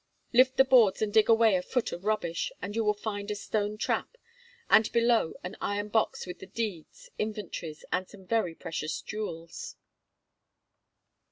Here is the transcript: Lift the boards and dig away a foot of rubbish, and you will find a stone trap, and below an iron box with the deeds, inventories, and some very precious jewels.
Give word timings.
Lift 0.33 0.57
the 0.57 0.65
boards 0.65 0.99
and 1.03 1.13
dig 1.13 1.29
away 1.29 1.53
a 1.55 1.61
foot 1.61 1.91
of 1.91 2.05
rubbish, 2.05 2.51
and 2.59 2.75
you 2.75 2.83
will 2.83 2.95
find 2.95 3.29
a 3.29 3.35
stone 3.35 3.77
trap, 3.77 4.17
and 4.67 4.91
below 4.91 5.35
an 5.43 5.55
iron 5.61 5.89
box 5.89 6.25
with 6.25 6.39
the 6.39 6.47
deeds, 6.47 7.11
inventories, 7.19 7.85
and 7.91 8.09
some 8.09 8.25
very 8.25 8.55
precious 8.55 8.99
jewels. 8.99 9.75